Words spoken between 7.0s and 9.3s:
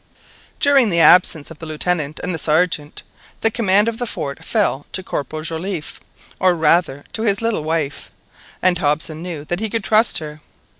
to his little wife, and Hobson